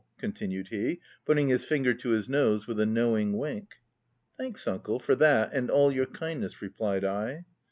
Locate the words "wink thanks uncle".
3.37-4.97